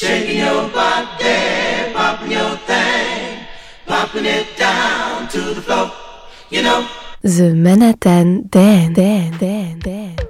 [0.00, 3.44] Shaking your body, popping your thing,
[3.84, 5.92] popping it down to the floor,
[6.48, 6.88] you know.
[7.20, 10.29] The Manhattan Dan, Dan, Dan, Dan.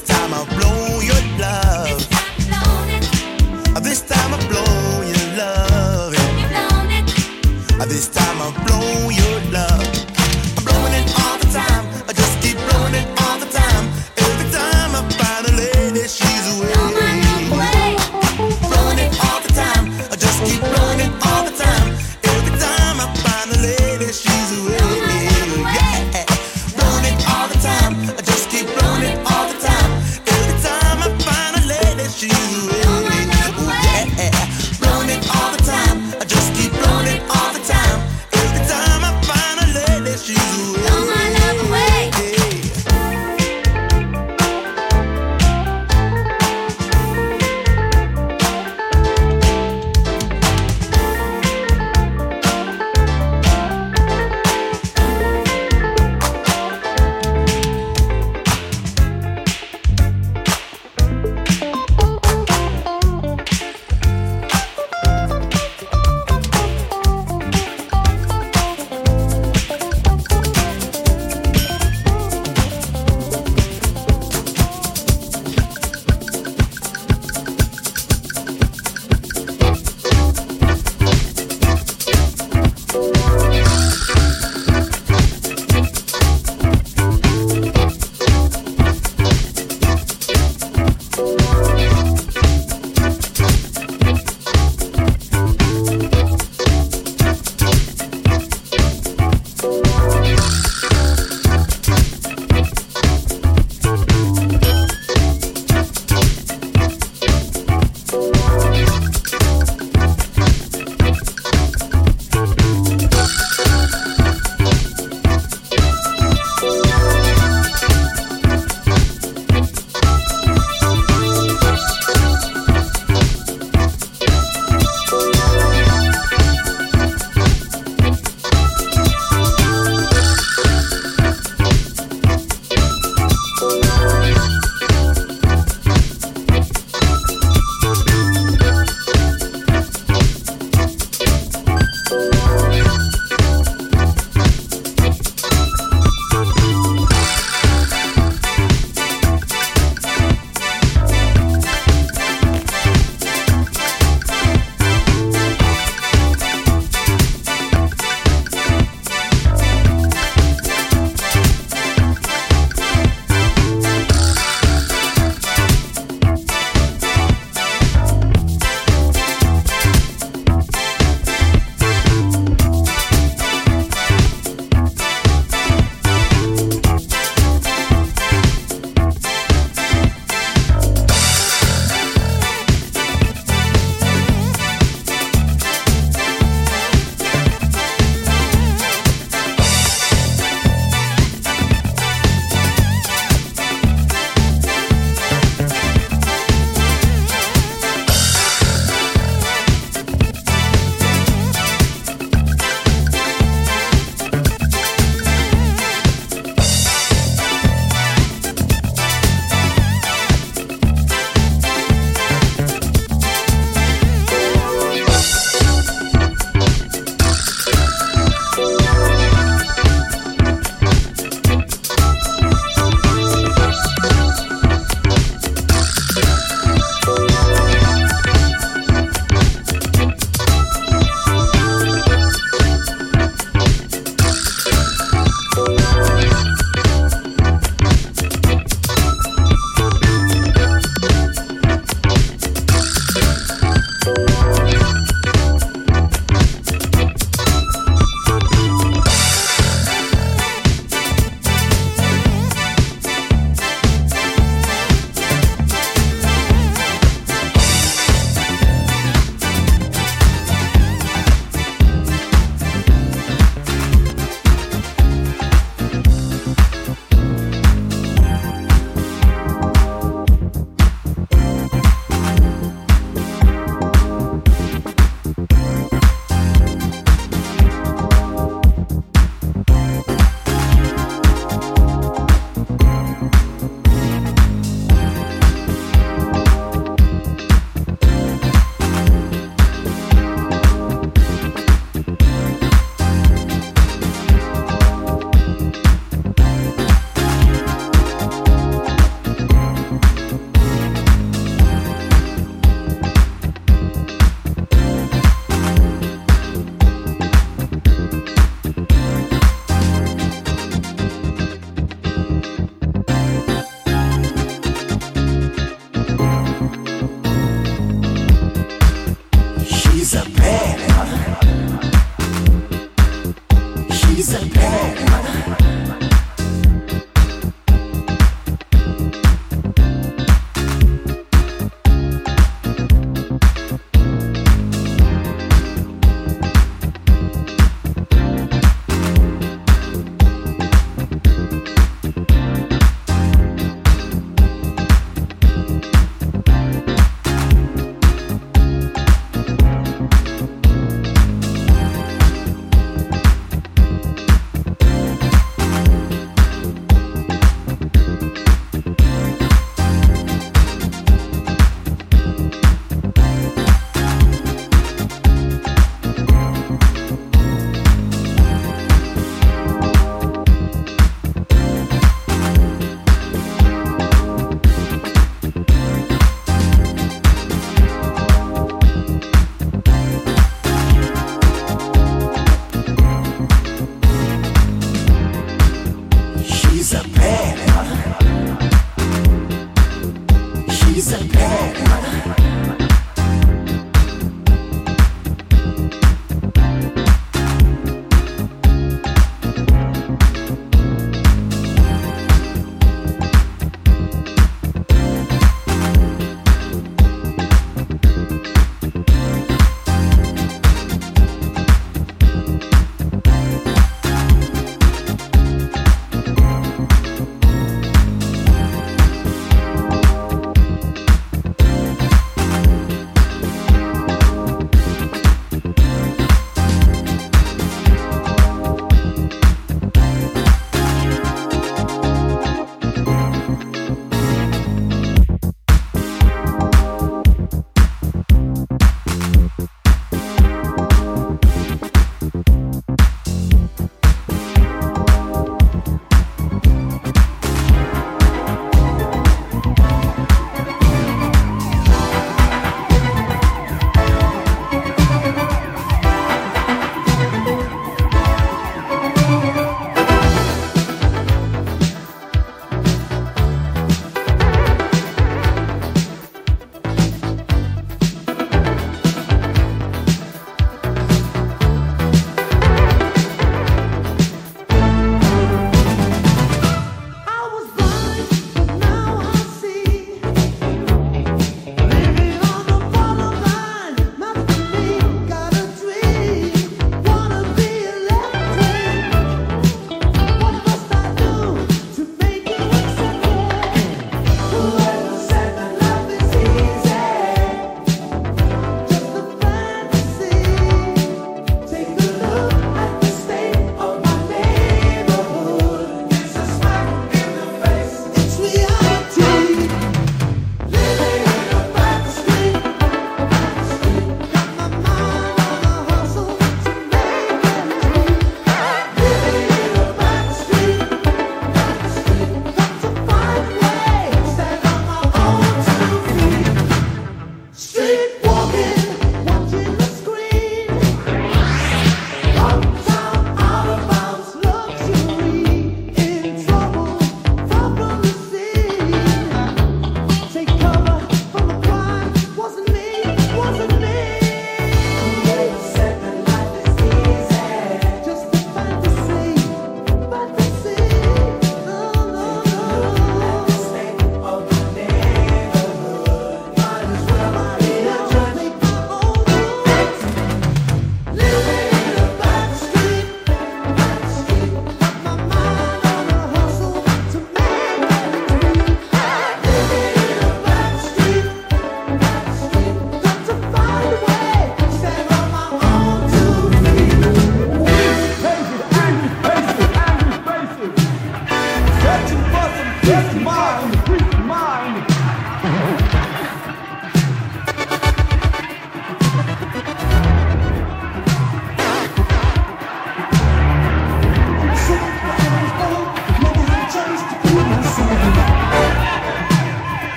[0.00, 0.67] this time I'll blow